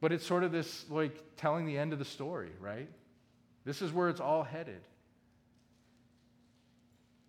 [0.00, 2.88] But it's sort of this like telling the end of the story, right?
[3.64, 4.80] This is where it's all headed.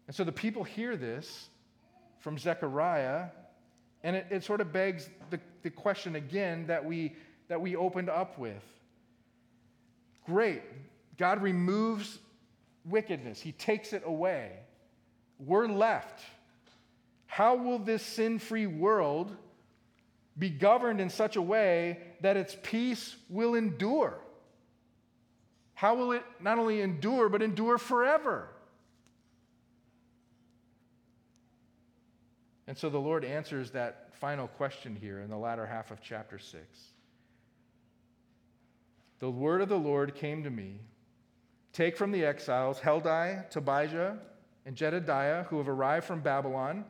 [0.08, 1.49] And so the people hear this
[2.19, 3.25] from Zechariah,
[4.01, 7.15] and it, it sort of begs the, the question again that we,
[7.47, 8.63] that we opened up with.
[10.26, 10.62] Great.
[11.17, 12.19] God removes
[12.86, 14.52] wickedness, He takes it away.
[15.39, 16.21] We're left.
[17.26, 19.36] How will this sin free world
[20.38, 24.19] be governed in such a way that its peace will endure?
[25.73, 28.47] How will it not only endure, but endure forever?
[32.67, 36.39] And so the Lord answers that final question here in the latter half of chapter
[36.39, 36.63] 6.
[39.19, 40.80] The word of the Lord came to me
[41.71, 44.19] Take from the exiles Heldai, Tobijah,
[44.65, 46.86] and Jedediah, who have arrived from Babylon,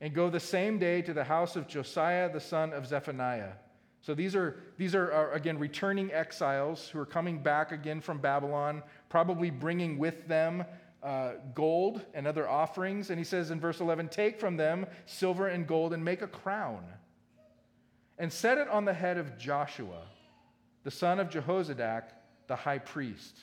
[0.00, 3.52] and go the same day to the house of Josiah, the son of Zephaniah
[4.02, 8.18] so these are, these are, are, again, returning exiles who are coming back again from
[8.18, 10.64] Babylon, probably bringing with them
[11.02, 13.10] uh, gold and other offerings.
[13.10, 16.26] And he says in verse 11, Take from them silver and gold and make a
[16.26, 16.84] crown,
[18.18, 20.02] and set it on the head of Joshua,
[20.84, 22.04] the son of Jehozadak,
[22.46, 23.38] the high priest.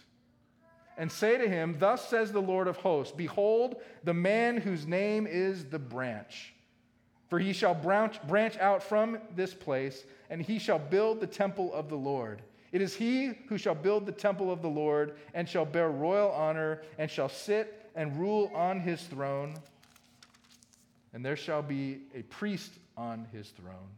[0.98, 5.28] And say to him, Thus says the Lord of hosts Behold, the man whose name
[5.28, 6.54] is the branch.
[7.30, 11.74] For he shall branch, branch out from this place and he shall build the temple
[11.74, 12.42] of the Lord.
[12.72, 16.32] It is he who shall build the temple of the Lord and shall bear royal
[16.32, 19.56] honor and shall sit and rule on his throne.
[21.14, 23.90] And there shall be a priest on his throne.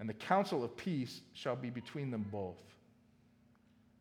[0.00, 2.62] And the counsel of peace shall be between them both.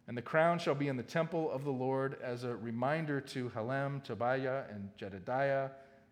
[0.08, 3.50] And the crown shall be in the temple of the Lord as a reminder to
[3.50, 5.70] Helem, Tobiah, and Jedediah,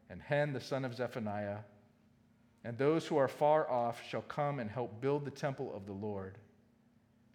[0.10, 1.60] and Hen, the son of Zephaniah
[2.65, 5.93] and those who are far off shall come and help build the temple of the
[5.93, 6.39] Lord.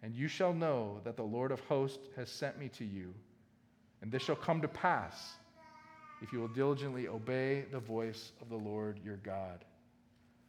[0.03, 3.13] And you shall know that the Lord of hosts has sent me to you.
[4.01, 5.33] And this shall come to pass
[6.21, 9.65] if you will diligently obey the voice of the Lord your God.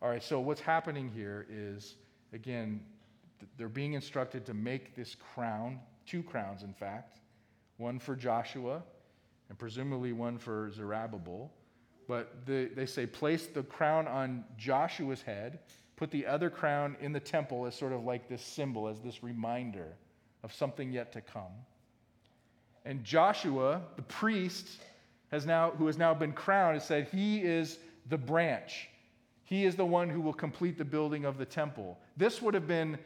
[0.01, 1.95] All right, so what's happening here is,
[2.33, 2.81] again,
[3.57, 7.21] they're being instructed to make this crown, two crowns, in fact,
[7.77, 8.83] one for Joshua
[9.49, 11.51] and presumably one for Zerubbabel.
[12.09, 15.61] But the, they say, place the crown on Joshua's head,
[16.03, 19.23] put the other crown in the temple as sort of like this symbol, as this
[19.23, 19.87] reminder
[20.43, 21.53] of something yet to come.
[22.85, 24.67] And Joshua, the priest,
[25.31, 28.89] has now, who has now been crowned, has said, He is the branch.
[29.45, 31.97] He is the one who will complete the building of the temple.
[32.17, 32.99] This would have been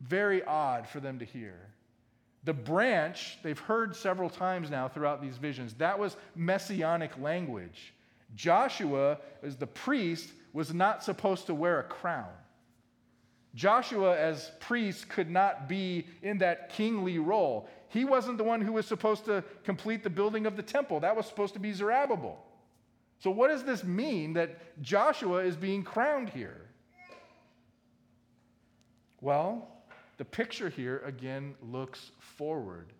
[0.00, 1.60] very odd for them to hear.
[2.42, 7.92] The branch, they've heard several times now throughout these visions, that was messianic language.
[8.34, 12.28] Joshua, is the priest, was not supposed to wear a crown.
[13.54, 17.68] Joshua, as priest, could not be in that kingly role.
[17.88, 21.00] He wasn't the one who was supposed to complete the building of the temple.
[21.00, 22.38] That was supposed to be Zerubbabel.
[23.18, 26.62] So, what does this mean that Joshua is being crowned here?
[29.20, 29.68] Well,
[30.16, 32.92] the picture here again looks forward.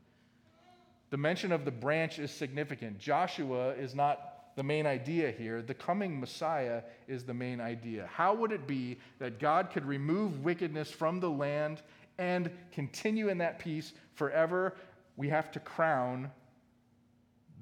[1.10, 2.98] The mention of the branch is significant.
[2.98, 4.29] Joshua is not
[4.60, 5.62] the main idea here.
[5.62, 8.06] The coming Messiah is the main idea.
[8.12, 11.80] How would it be that God could remove wickedness from the land
[12.18, 14.76] and continue in that peace forever?
[15.16, 16.30] We have to crown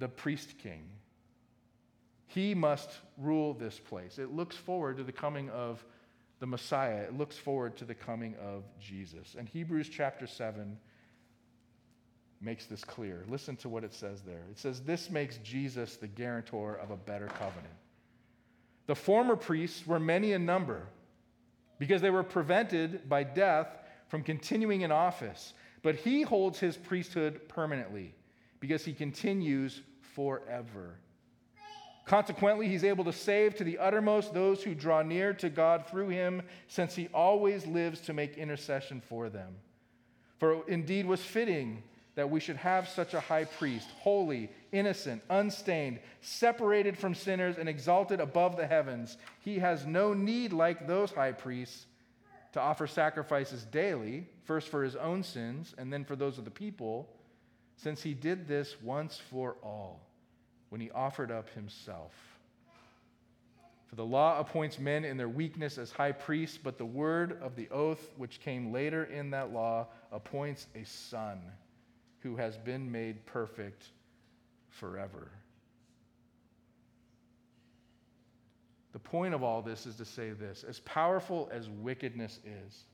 [0.00, 0.88] the priest king.
[2.26, 4.18] He must rule this place.
[4.18, 5.84] It looks forward to the coming of
[6.40, 7.02] the Messiah.
[7.02, 9.36] It looks forward to the coming of Jesus.
[9.38, 10.76] And Hebrews chapter 7
[12.40, 13.24] makes this clear.
[13.28, 14.42] Listen to what it says there.
[14.50, 17.74] It says, This makes Jesus the guarantor of a better covenant.
[18.86, 20.86] The former priests were many in number
[21.78, 23.68] because they were prevented by death
[24.08, 28.14] from continuing in office, but he holds his priesthood permanently
[28.60, 29.82] because he continues
[30.14, 30.96] forever.
[32.06, 36.08] Consequently, he's able to save to the uttermost those who draw near to God through
[36.08, 39.56] him, since he always lives to make intercession for them.
[40.38, 41.82] For indeed was fitting
[42.18, 47.68] that we should have such a high priest, holy, innocent, unstained, separated from sinners, and
[47.68, 49.16] exalted above the heavens.
[49.44, 51.86] He has no need, like those high priests,
[52.54, 56.50] to offer sacrifices daily, first for his own sins and then for those of the
[56.50, 57.08] people,
[57.76, 60.00] since he did this once for all
[60.70, 62.10] when he offered up himself.
[63.86, 67.54] For the law appoints men in their weakness as high priests, but the word of
[67.54, 71.40] the oath, which came later in that law, appoints a son
[72.22, 73.90] who has been made perfect
[74.68, 75.28] forever.
[78.92, 82.84] The point of all this is to say this as powerful as wickedness is,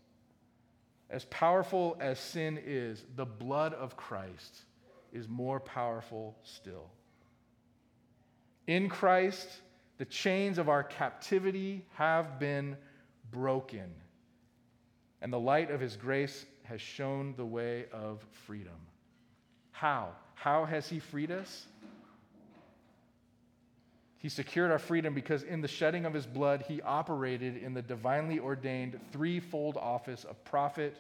[1.10, 4.62] as powerful as sin is, the blood of Christ
[5.12, 6.90] is more powerful still.
[8.66, 9.48] In Christ,
[9.98, 12.76] the chains of our captivity have been
[13.30, 13.94] broken,
[15.22, 18.74] and the light of his grace has shown the way of freedom.
[19.74, 20.10] How?
[20.34, 21.66] How has he freed us?
[24.18, 27.82] He secured our freedom because in the shedding of his blood, he operated in the
[27.82, 30.96] divinely ordained threefold office of prophet,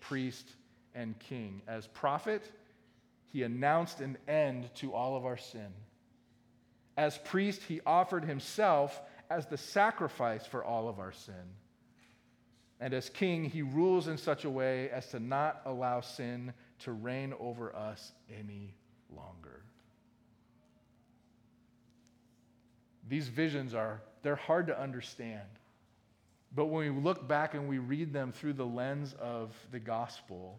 [0.00, 0.46] priest,
[0.94, 1.62] and king.
[1.68, 2.50] As prophet,
[3.28, 5.68] he announced an end to all of our sin.
[6.96, 11.54] As priest, he offered himself as the sacrifice for all of our sin.
[12.80, 16.92] And as king, he rules in such a way as to not allow sin to
[16.92, 18.74] reign over us any
[19.14, 19.62] longer.
[23.08, 25.46] These visions are they're hard to understand.
[26.54, 30.58] But when we look back and we read them through the lens of the gospel,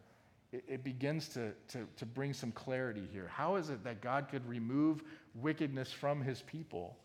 [0.52, 3.30] it, it begins to, to, to bring some clarity here.
[3.34, 5.04] How is it that God could remove
[5.36, 6.98] wickedness from his people,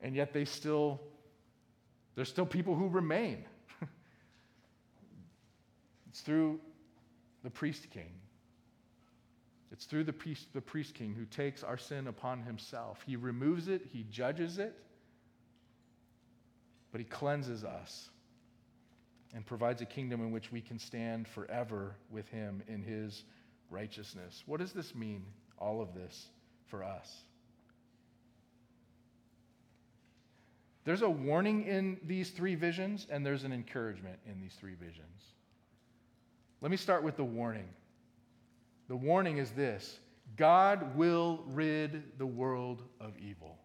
[0.00, 1.00] and yet they still,
[2.14, 3.44] there's still people who remain?
[6.08, 6.60] it's through
[7.42, 8.12] the priest king.
[9.72, 13.02] It's through the priest, the priest king who takes our sin upon himself.
[13.06, 14.74] He removes it, he judges it,
[16.90, 18.10] but he cleanses us
[19.32, 23.24] and provides a kingdom in which we can stand forever with him in his
[23.70, 24.42] righteousness.
[24.46, 25.24] What does this mean,
[25.56, 26.26] all of this,
[26.66, 27.22] for us?
[30.84, 35.22] There's a warning in these three visions, and there's an encouragement in these three visions.
[36.60, 37.68] Let me start with the warning.
[38.88, 39.98] The warning is this
[40.36, 43.58] God will rid the world of evil.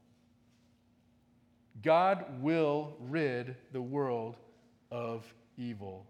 [1.83, 4.37] God will rid the world
[4.91, 5.25] of
[5.57, 6.05] evil.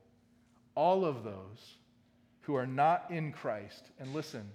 [0.76, 1.78] All of those
[2.42, 4.50] who are not in Christ, and listen,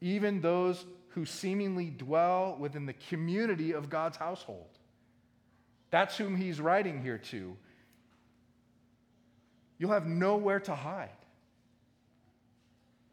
[0.00, 4.78] even those who seemingly dwell within the community of God's household.
[5.90, 7.56] That's whom he's writing here to.
[9.78, 11.10] You'll have nowhere to hide.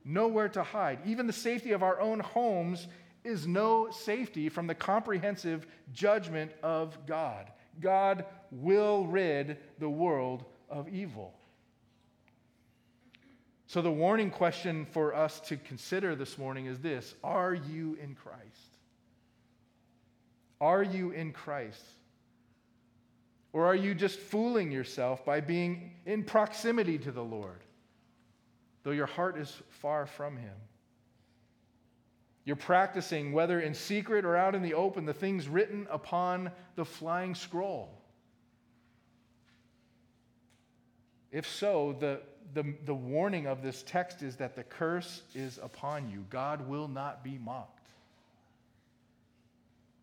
[0.03, 0.99] Nowhere to hide.
[1.05, 2.87] Even the safety of our own homes
[3.23, 7.51] is no safety from the comprehensive judgment of God.
[7.79, 11.33] God will rid the world of evil.
[13.67, 18.15] So, the warning question for us to consider this morning is this Are you in
[18.15, 18.77] Christ?
[20.59, 21.83] Are you in Christ?
[23.53, 27.59] Or are you just fooling yourself by being in proximity to the Lord,
[28.83, 30.55] though your heart is far from Him?
[32.43, 36.85] You're practicing, whether in secret or out in the open, the things written upon the
[36.85, 38.01] flying scroll.
[41.31, 42.21] If so, the,
[42.53, 46.25] the, the warning of this text is that the curse is upon you.
[46.29, 47.87] God will not be mocked.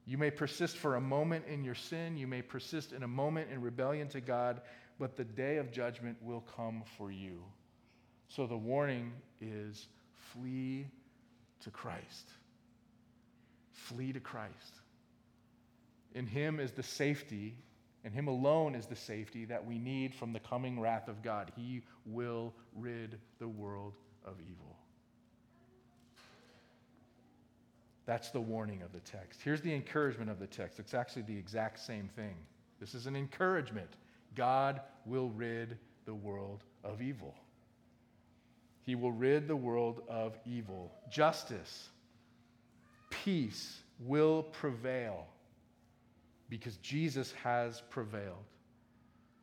[0.07, 3.51] You may persist for a moment in your sin, you may persist in a moment
[3.51, 4.63] in rebellion to God,
[4.99, 7.43] but the day of judgment will come for you.
[8.29, 9.89] So the warning is
[10.33, 10.87] flee
[11.61, 12.31] to Christ.
[13.73, 14.75] Flee to Christ.
[16.15, 17.55] In Him is the safety
[18.05, 21.53] and Him alone is the safety that we need from the coming wrath of God.
[21.57, 24.77] He will rid the world of evil.
[28.07, 29.43] That's the warning of the text.
[29.43, 30.79] Here's the encouragement of the text.
[30.79, 32.35] It's actually the exact same thing.
[32.81, 33.91] This is an encouragement.
[34.35, 35.77] God will rid
[36.07, 37.35] the world of evil.
[38.89, 40.91] He will rid the world of evil.
[41.11, 41.91] Justice,
[43.11, 45.27] peace will prevail
[46.49, 48.47] because Jesus has prevailed.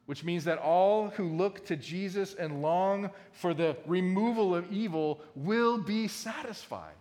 [0.07, 5.21] Which means that all who look to Jesus and long for the removal of evil
[5.35, 6.95] will be satisfied.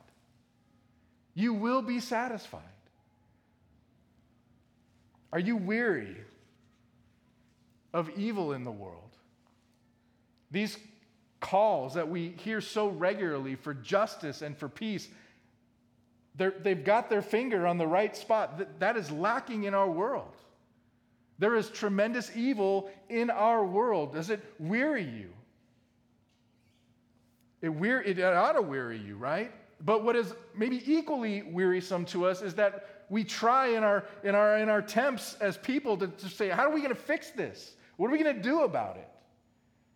[1.33, 2.61] You will be satisfied.
[5.33, 6.19] Are you weary
[7.95, 9.17] of evil in the world?
[10.51, 10.77] These
[11.41, 15.09] calls that we hear so regularly for justice and for peace
[16.37, 18.59] they've got their finger on the right spot.
[18.59, 20.32] That, that is lacking in our world.
[21.39, 24.14] There is tremendous evil in our world.
[24.14, 25.30] Does it weary you?
[27.62, 29.53] It, it ought to weary you, right?
[29.80, 34.35] But what is maybe equally wearisome to us is that we try in our, in
[34.35, 37.30] our, in our attempts as people to, to say, how are we going to fix
[37.30, 37.74] this?
[37.97, 39.09] What are we going to do about it?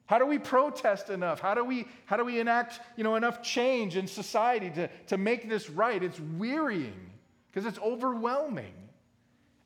[0.09, 1.39] How do we protest enough?
[1.39, 5.19] How do we, how do we enact you know, enough change in society to, to
[5.19, 6.03] make this right?
[6.03, 7.11] It's wearying
[7.51, 8.73] because it's overwhelming.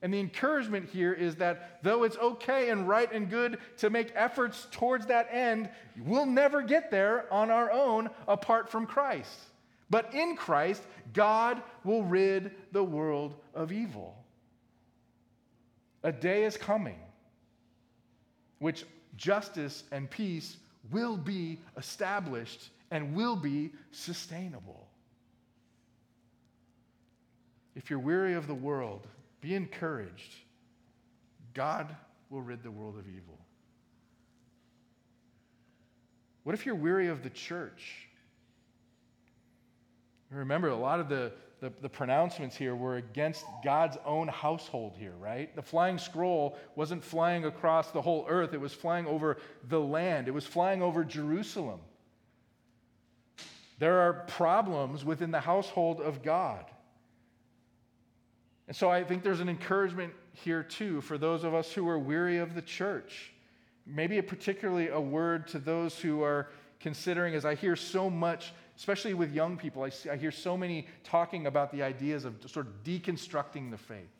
[0.02, 4.10] And the encouragement here is that though it's okay and right and good to make
[4.16, 5.70] efforts towards that end,
[6.04, 9.38] we'll never get there on our own apart from Christ.
[9.90, 10.82] But in Christ,
[11.12, 14.16] God will rid the world of evil.
[16.02, 16.98] A day is coming
[18.58, 18.84] which
[19.16, 20.56] justice and peace
[20.90, 24.88] will be established and will be sustainable.
[27.74, 29.06] If you're weary of the world,
[29.40, 30.34] be encouraged.
[31.54, 31.94] God
[32.30, 33.38] will rid the world of evil.
[36.44, 38.08] What if you're weary of the church?
[40.30, 41.32] Remember, a lot of the
[41.62, 45.54] the, the pronouncements here were against God's own household here, right?
[45.54, 49.36] The flying scroll wasn't flying across the whole earth, it was flying over
[49.68, 51.78] the land, it was flying over Jerusalem.
[53.78, 56.64] There are problems within the household of God.
[58.66, 61.98] And so I think there's an encouragement here too for those of us who are
[61.98, 63.32] weary of the church.
[63.86, 66.48] Maybe particularly a word to those who are
[66.80, 68.52] considering, as I hear so much
[68.82, 72.34] especially with young people, I, see, I hear so many talking about the ideas of
[72.46, 74.10] sort of deconstructing the faith,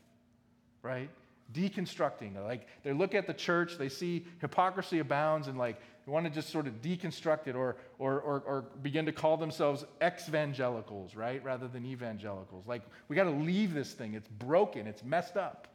[0.82, 1.10] right?
[1.52, 2.40] Deconstructing.
[2.44, 6.30] Like they look at the church, they see hypocrisy abounds, and like they want to
[6.30, 11.42] just sort of deconstruct it or, or, or, or begin to call themselves ex-evangelicals, right?
[11.42, 12.64] Rather than evangelicals.
[12.64, 14.14] Like we got to leave this thing.
[14.14, 15.66] It's broken, it's messed up.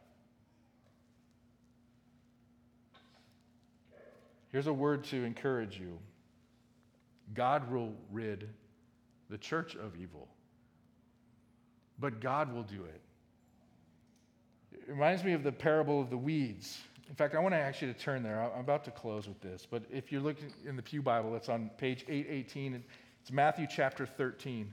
[4.50, 5.98] Here's a word to encourage you
[7.34, 8.48] God will rid
[9.30, 10.28] the church of evil.
[11.98, 13.00] But God will do it.
[14.72, 16.78] It reminds me of the parable of the weeds.
[17.08, 18.40] In fact, I want to you to turn there.
[18.40, 19.66] I'm about to close with this.
[19.68, 22.82] But if you're looking in the Pew Bible, it's on page 818.
[23.22, 24.72] It's Matthew chapter 13.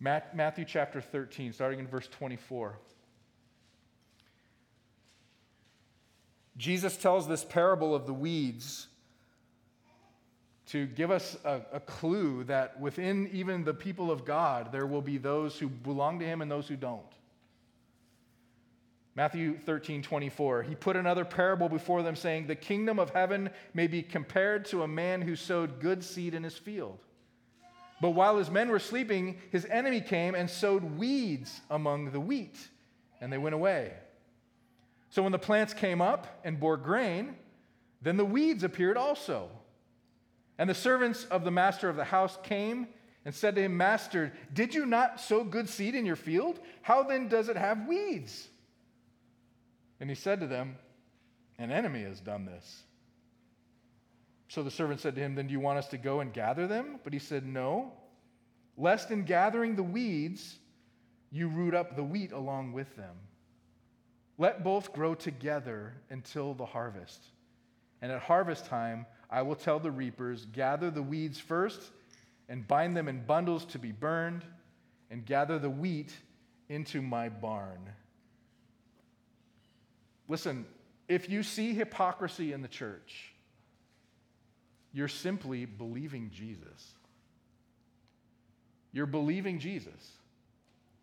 [0.00, 2.78] Matthew chapter 13, starting in verse 24.
[6.56, 8.88] Jesus tells this parable of the weeds
[10.66, 15.02] to give us a, a, clue that within even the people of God, there will
[15.02, 17.02] be those who belong to him and those who don't.
[19.14, 20.64] Matthew 13, 24.
[20.64, 24.82] He put another parable before them, saying, The kingdom of heaven may be compared to
[24.82, 26.98] a man who sowed good seed in his field.
[28.00, 32.58] But while his men were sleeping, his enemy came and sowed weeds among the wheat,
[33.20, 33.92] and they went away.
[35.08, 37.36] So when the plants came up and bore grain,
[38.02, 39.48] then the weeds appeared also.
[40.58, 42.88] And the servants of the master of the house came
[43.24, 46.60] and said to him, Master, did you not sow good seed in your field?
[46.82, 48.48] How then does it have weeds?
[50.00, 50.76] And he said to them,
[51.58, 52.82] An enemy has done this.
[54.48, 56.66] So the servant said to him, Then do you want us to go and gather
[56.66, 57.00] them?
[57.02, 57.92] But he said, No,
[58.76, 60.56] lest in gathering the weeds,
[61.30, 63.16] you root up the wheat along with them.
[64.38, 67.24] Let both grow together until the harvest.
[68.02, 71.80] And at harvest time, I will tell the reapers, Gather the weeds first,
[72.48, 74.44] and bind them in bundles to be burned,
[75.10, 76.12] and gather the wheat
[76.68, 77.80] into my barn.
[80.28, 80.66] Listen,
[81.08, 83.32] if you see hypocrisy in the church,
[84.92, 86.94] you're simply believing Jesus.
[88.92, 90.12] You're believing Jesus.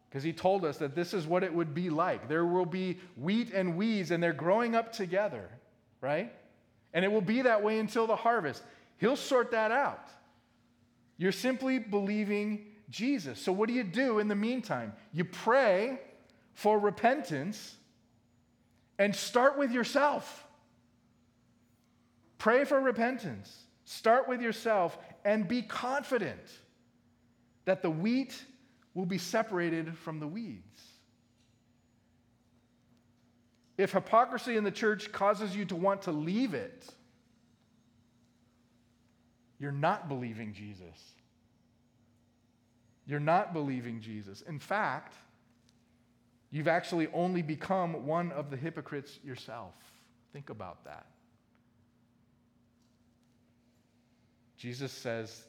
[0.10, 2.28] Because he told us that this is what it would be like.
[2.28, 5.50] There will be wheat and weeds, and they're growing up together,
[6.02, 6.34] right?
[6.94, 8.64] And it will be that way until the harvest.
[8.98, 10.08] He'll sort that out.
[11.18, 13.40] You're simply believing Jesus.
[13.40, 14.94] So, what do you do in the meantime?
[15.12, 16.00] You pray
[16.54, 17.76] for repentance
[19.00, 20.46] and start with yourself.
[22.38, 23.64] Pray for repentance.
[23.86, 26.42] Start with yourself and be confident
[27.66, 28.44] that the wheat
[28.94, 30.82] will be separated from the weeds.
[33.78, 36.86] If hypocrisy in the church causes you to want to leave it,
[39.60, 41.14] you're not believing Jesus.
[43.06, 44.42] You're not believing Jesus.
[44.42, 45.14] In fact,
[46.52, 49.74] you've actually only become one of the hypocrites yourself.
[50.32, 51.06] Think about that.
[54.58, 55.44] Jesus says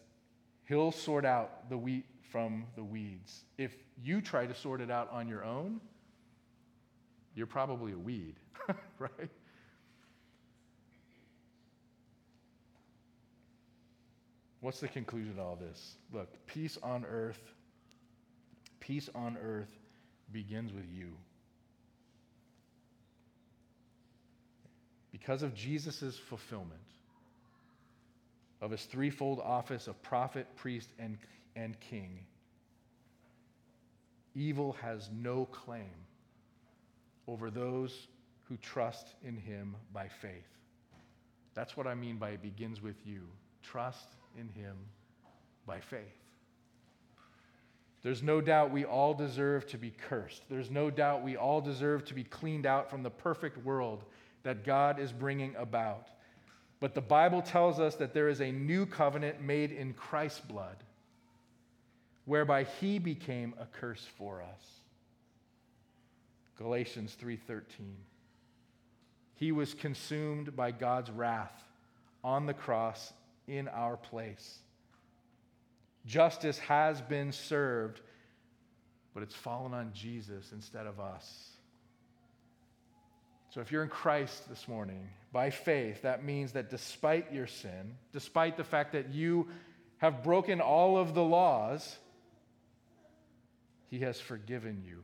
[0.66, 3.44] he'll sort out the wheat from the weeds.
[3.58, 5.80] If you try to sort it out on your own,
[7.34, 8.36] you're probably a weed,
[8.98, 9.30] right?
[14.60, 15.96] What's the conclusion of all this?
[16.12, 17.40] Look, peace on earth,
[18.80, 19.68] peace on earth
[20.32, 21.12] begins with you.
[25.12, 26.80] Because of Jesus' fulfillment
[28.62, 31.18] of his threefold office of prophet, priest, and,
[31.54, 32.24] and king,
[34.34, 36.03] evil has no claim
[37.26, 38.08] over those
[38.48, 40.46] who trust in him by faith.
[41.54, 43.22] That's what I mean by it begins with you.
[43.62, 44.08] Trust
[44.38, 44.76] in him
[45.66, 46.00] by faith.
[48.02, 50.42] There's no doubt we all deserve to be cursed.
[50.50, 54.04] There's no doubt we all deserve to be cleaned out from the perfect world
[54.42, 56.08] that God is bringing about.
[56.80, 60.76] But the Bible tells us that there is a new covenant made in Christ's blood,
[62.26, 64.83] whereby he became a curse for us.
[66.56, 67.96] Galatians 3:13.
[69.36, 71.64] He was consumed by God's wrath
[72.22, 73.12] on the cross
[73.46, 74.60] in our place.
[76.06, 78.00] Justice has been served,
[79.12, 81.50] but it's fallen on Jesus instead of us.
[83.50, 87.96] So if you're in Christ this morning, by faith, that means that despite your sin,
[88.12, 89.48] despite the fact that you
[89.98, 91.96] have broken all of the laws,
[93.90, 95.02] He has forgiven you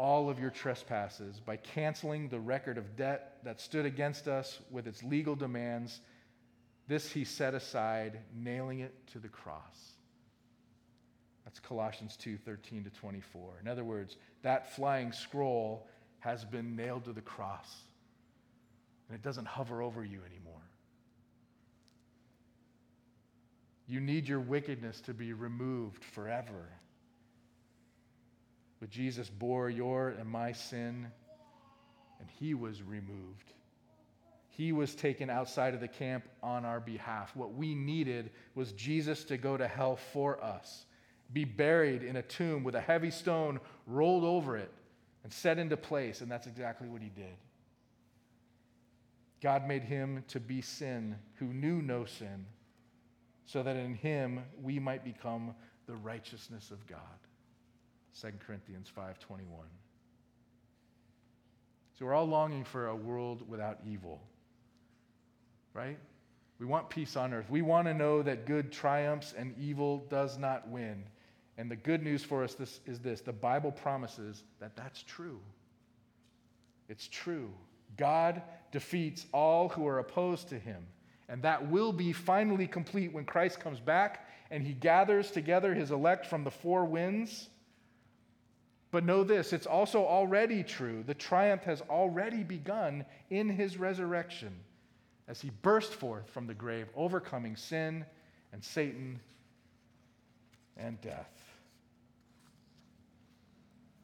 [0.00, 4.86] all of your trespasses by canceling the record of debt that stood against us with
[4.86, 6.00] its legal demands.
[6.88, 9.92] This he set aside, nailing it to the cross.
[11.44, 13.58] That's Colossians 2 13 to 24.
[13.60, 15.86] In other words, that flying scroll
[16.20, 17.70] has been nailed to the cross,
[19.06, 20.62] and it doesn't hover over you anymore.
[23.86, 26.70] You need your wickedness to be removed forever
[28.90, 31.06] but Jesus bore your and my sin,
[32.18, 33.52] and he was removed.
[34.48, 37.34] He was taken outside of the camp on our behalf.
[37.36, 40.86] What we needed was Jesus to go to hell for us,
[41.32, 44.72] be buried in a tomb with a heavy stone rolled over it
[45.22, 47.36] and set into place, and that's exactly what he did.
[49.40, 52.44] God made him to be sin who knew no sin,
[53.46, 55.54] so that in him we might become
[55.86, 56.98] the righteousness of God.
[58.14, 59.68] 2 Corinthians 5:21.
[61.98, 64.22] So we're all longing for a world without evil.
[65.74, 65.98] Right?
[66.58, 67.48] We want peace on earth.
[67.48, 71.04] We want to know that good triumphs and evil does not win.
[71.56, 75.40] And the good news for us this, is this the Bible promises that that's true.
[76.88, 77.50] It's true.
[77.96, 78.42] God
[78.72, 80.86] defeats all who are opposed to him.
[81.28, 85.92] And that will be finally complete when Christ comes back and he gathers together his
[85.92, 87.48] elect from the four winds
[88.90, 91.02] but know this it's also already true.
[91.06, 94.52] The triumph has already begun in his resurrection
[95.28, 98.04] as he burst forth from the grave, overcoming sin
[98.52, 99.20] and Satan
[100.76, 101.30] and death.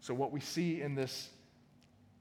[0.01, 1.31] So, what we see in this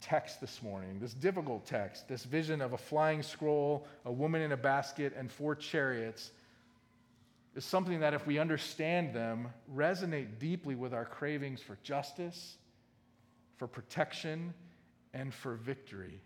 [0.01, 4.51] text this morning, this difficult text, this vision of a flying scroll, a woman in
[4.51, 6.31] a basket, and four chariots,
[7.55, 12.57] is something that, if we understand them, resonate deeply with our cravings for justice,
[13.57, 14.53] for protection,
[15.13, 16.19] and for victory.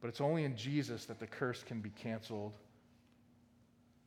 [0.00, 2.54] But it's only in Jesus that the curse can be canceled.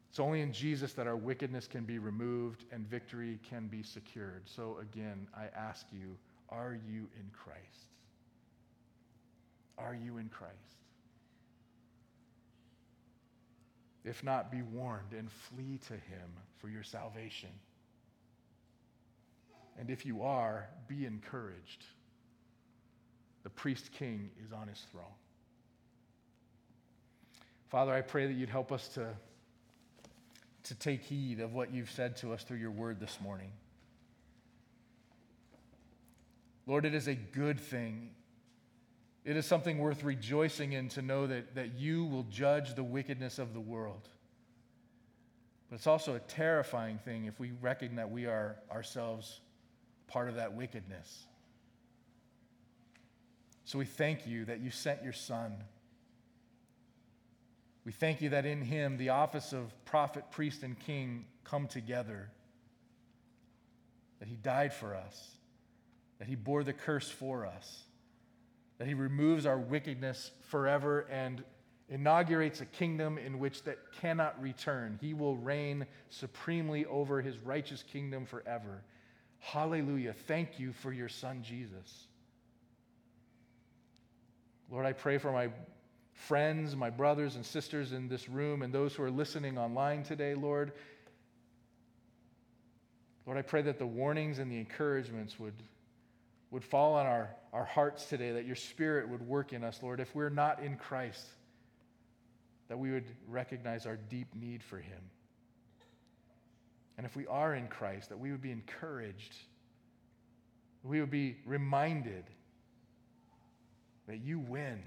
[0.10, 4.43] It's only in Jesus that our wickedness can be removed and victory can be secured.
[4.45, 6.18] So, again, I ask you
[6.50, 7.91] are you in Christ?
[9.78, 10.56] Are you in Christ?
[14.08, 16.30] If not, be warned and flee to him
[16.60, 17.49] for your salvation.
[19.78, 21.84] And if you are, be encouraged.
[23.43, 25.03] The priest king is on his throne.
[27.70, 29.10] Father, I pray that you'd help us to,
[30.64, 33.51] to take heed of what you've said to us through your word this morning.
[36.66, 38.12] Lord, it is a good thing
[39.28, 43.40] It is something worth rejoicing in to know that, that you will judge the wickedness
[43.40, 44.08] of the world.
[45.70, 49.42] But it's also a terrifying thing if we reckon that we are ourselves
[50.08, 51.26] part of that wickedness.
[53.66, 55.58] So we thank you that you sent your Son.
[57.84, 62.30] We thank you that in him the office of prophet, priest, and king come together.
[64.20, 65.32] That he died for us,
[66.18, 67.84] that he bore the curse for us,
[68.78, 71.44] that he removes our wickedness forever and
[71.90, 74.98] inaugurates a kingdom in which that cannot return.
[75.02, 78.84] He will reign supremely over his righteous kingdom forever.
[79.40, 80.14] Hallelujah.
[80.28, 82.08] Thank you for your son Jesus.
[84.70, 85.50] Lord, I pray for my
[86.14, 90.34] friends, my brothers and sisters in this room, and those who are listening online today,
[90.34, 90.74] Lord.
[93.26, 95.54] Lord, I pray that the warnings and the encouragements would,
[96.52, 100.00] would fall on our, our hearts today, that your spirit would work in us, Lord.
[100.00, 101.26] If we're not in Christ,
[102.70, 105.02] that we would recognize our deep need for him.
[106.98, 109.36] And if we are in Christ, that we would be encouraged,
[110.84, 112.24] we would be reminded
[114.08, 114.82] that you win,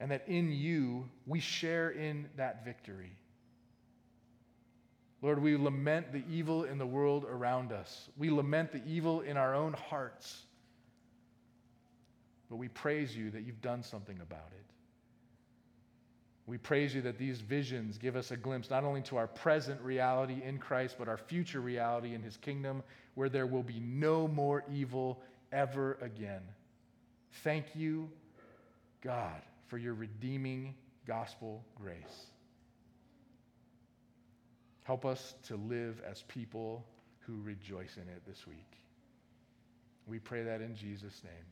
[0.00, 3.12] and that in you we share in that victory.
[5.22, 8.08] Lord, we lament the evil in the world around us.
[8.18, 10.42] We lament the evil in our own hearts.
[12.50, 14.66] But we praise you that you've done something about it.
[16.44, 19.80] We praise you that these visions give us a glimpse not only to our present
[19.80, 22.82] reality in Christ, but our future reality in his kingdom,
[23.14, 26.42] where there will be no more evil ever again.
[27.44, 28.10] Thank you,
[29.02, 30.74] God, for your redeeming
[31.06, 32.26] gospel grace.
[34.84, 36.84] Help us to live as people
[37.20, 38.78] who rejoice in it this week.
[40.06, 41.44] We pray that in Jesus' name.